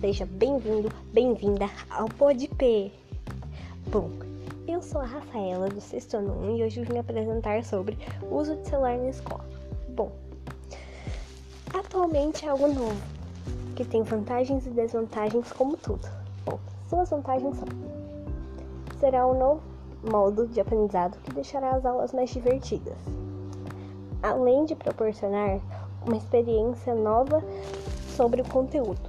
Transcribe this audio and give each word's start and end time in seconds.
seja 0.00 0.26
bem-vindo, 0.26 0.90
bem-vinda 1.12 1.70
ao 1.90 2.06
PodP. 2.06 2.92
Bom, 3.90 4.10
eu 4.66 4.82
sou 4.82 5.00
a 5.00 5.06
Rafaela 5.06 5.70
do 5.70 5.80
sexto 5.80 6.18
ano 6.18 6.56
e 6.56 6.62
hoje 6.62 6.82
vim 6.82 6.98
apresentar 6.98 7.64
sobre 7.64 7.96
uso 8.30 8.56
de 8.56 8.68
celular 8.68 8.98
na 8.98 9.08
escola. 9.08 9.44
Bom, 9.88 10.12
atualmente 11.72 12.44
é 12.44 12.50
algo 12.50 12.68
novo, 12.68 13.00
que 13.74 13.84
tem 13.86 14.02
vantagens 14.02 14.66
e 14.66 14.70
desvantagens 14.70 15.50
como 15.52 15.78
tudo. 15.78 16.06
Bom, 16.44 16.58
suas 16.90 17.08
vantagens 17.08 17.56
são: 17.56 17.68
será 19.00 19.26
um 19.26 19.38
novo 19.38 19.62
modo 20.10 20.46
de 20.46 20.60
aprendizado 20.60 21.18
que 21.22 21.32
deixará 21.32 21.70
as 21.70 21.86
aulas 21.86 22.12
mais 22.12 22.28
divertidas, 22.28 22.98
além 24.22 24.66
de 24.66 24.74
proporcionar 24.74 25.58
uma 26.06 26.16
experiência 26.16 26.94
nova 26.94 27.42
sobre 28.14 28.42
o 28.42 28.48
conteúdo. 28.48 29.07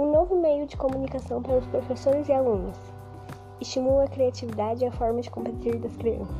Um 0.00 0.10
novo 0.10 0.34
meio 0.34 0.66
de 0.66 0.78
comunicação 0.78 1.42
para 1.42 1.58
os 1.58 1.66
professores 1.66 2.26
e 2.26 2.32
alunos. 2.32 2.74
Estimula 3.60 4.04
a 4.04 4.08
criatividade 4.08 4.82
e 4.82 4.86
a 4.86 4.92
forma 4.92 5.20
de 5.20 5.28
competir 5.28 5.78
das 5.78 5.94
crianças. 5.94 6.34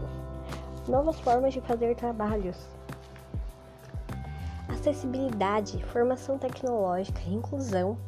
Novas 0.89 1.21
formas 1.21 1.53
de 1.53 1.61
fazer 1.61 1.95
trabalhos. 1.95 2.57
Acessibilidade, 4.67 5.85
formação 5.85 6.39
tecnológica, 6.39 7.21
inclusão, 7.29 7.99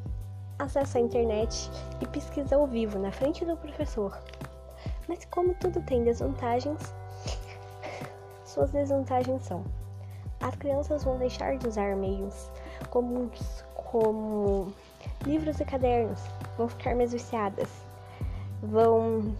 acesso 0.58 0.96
à 0.96 1.02
internet 1.02 1.70
e 2.00 2.06
pesquisa 2.06 2.56
ao 2.56 2.66
vivo 2.66 2.98
na 2.98 3.12
frente 3.12 3.44
do 3.44 3.54
professor. 3.54 4.18
Mas 5.06 5.22
como 5.26 5.54
tudo 5.56 5.82
tem 5.82 6.02
desvantagens, 6.02 6.80
suas 8.46 8.70
desvantagens 8.70 9.42
são 9.42 9.62
as 10.40 10.56
crianças 10.56 11.04
vão 11.04 11.18
deixar 11.18 11.58
de 11.58 11.68
usar 11.68 11.94
meios 11.94 12.50
comuns 12.90 13.62
como 13.74 14.72
livros 15.26 15.60
e 15.60 15.64
cadernos, 15.64 16.20
vão 16.56 16.68
ficar 16.68 16.94
mais 16.94 17.12
viciadas, 17.12 17.68
vão 18.62 19.34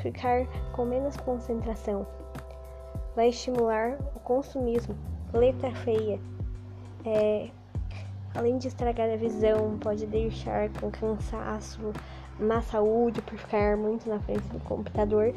ficar 0.00 0.46
com 0.72 0.84
menos 0.84 1.16
concentração, 1.16 2.06
vai 3.14 3.28
estimular 3.28 3.96
o 4.14 4.20
consumismo, 4.20 4.96
letra 5.32 5.70
feia, 5.72 6.20
é, 7.04 7.48
além 8.34 8.58
de 8.58 8.68
estragar 8.68 9.10
a 9.10 9.16
visão, 9.16 9.78
pode 9.78 10.06
deixar 10.06 10.68
com 10.80 10.90
cansaço, 10.90 11.92
má 12.38 12.60
saúde 12.60 13.22
por 13.22 13.38
ficar 13.38 13.76
muito 13.76 14.08
na 14.08 14.18
frente 14.20 14.46
do 14.48 14.60
computador. 14.60 15.32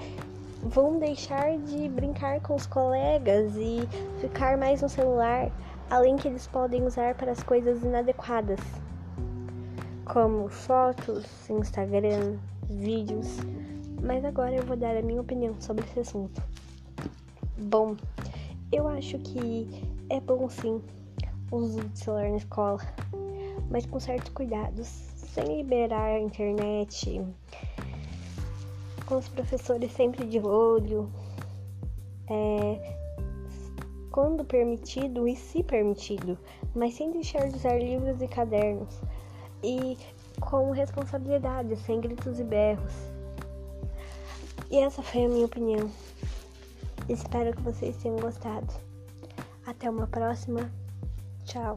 Vão 0.62 1.00
deixar 1.00 1.58
de 1.58 1.88
brincar 1.88 2.42
com 2.42 2.56
os 2.56 2.66
colegas 2.66 3.56
e 3.56 3.88
ficar 4.20 4.58
mais 4.58 4.82
no 4.82 4.90
celular, 4.90 5.50
além 5.90 6.18
que 6.18 6.28
eles 6.28 6.48
podem 6.48 6.84
usar 6.86 7.16
para 7.16 7.32
as 7.32 7.42
coisas 7.42 7.82
inadequadas, 7.82 8.60
como 10.10 10.50
fotos, 10.50 11.50
Instagram, 11.50 12.38
vídeos. 12.68 13.38
Mas 14.02 14.26
agora 14.26 14.56
eu 14.56 14.66
vou 14.66 14.76
dar 14.76 14.98
a 14.98 15.02
minha 15.02 15.22
opinião 15.22 15.56
sobre 15.62 15.86
esse 15.86 16.00
assunto. 16.00 16.42
Bom, 17.58 17.96
eu 18.72 18.88
acho 18.88 19.20
que 19.20 19.68
é 20.10 20.20
bom 20.20 20.50
sim 20.50 20.82
o 21.52 21.58
uso 21.58 21.82
de 21.82 22.00
celular 22.00 22.30
na 22.30 22.38
escola, 22.38 22.80
mas 23.70 23.86
com 23.86 24.00
certos 24.00 24.32
cuidados, 24.34 24.88
sem 24.88 25.58
liberar 25.58 26.06
a 26.06 26.20
internet 26.20 27.24
com 29.06 29.18
os 29.18 29.28
professores 29.28 29.92
sempre 29.92 30.26
de 30.26 30.40
olho, 30.40 31.10
é, 32.28 32.96
quando 34.12 34.44
permitido 34.44 35.28
e 35.28 35.36
se 35.36 35.64
permitido, 35.64 36.38
mas 36.76 36.94
sem 36.96 37.12
deixar 37.12 37.48
de 37.48 37.56
usar 37.56 37.78
livros 37.78 38.22
e 38.22 38.28
cadernos, 38.28 39.02
e 39.64 39.98
com 40.40 40.72
responsabilidade, 40.72 41.76
sem 41.78 42.00
gritos 42.00 42.40
e 42.40 42.44
berros. 42.44 42.94
E 44.70 44.78
essa 44.78 45.02
foi 45.02 45.26
a 45.26 45.30
minha 45.30 45.46
opinião. 45.46 45.90
Espero 47.08 47.56
que 47.56 47.62
vocês 47.62 47.98
tenham 47.98 48.18
gostado. 48.18 48.72
Até 49.66 49.90
uma 49.90 50.08
próxima. 50.08 50.70
Tchau. 51.46 51.76